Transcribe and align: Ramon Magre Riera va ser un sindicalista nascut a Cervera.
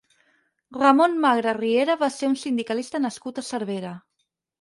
Ramon 0.77 1.17
Magre 1.25 1.53
Riera 1.57 1.95
va 2.03 2.09
ser 2.15 2.29
un 2.31 2.33
sindicalista 2.45 3.03
nascut 3.05 3.43
a 3.43 3.45
Cervera. 3.49 3.93